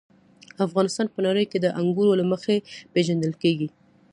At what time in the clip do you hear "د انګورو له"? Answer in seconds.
1.61-2.25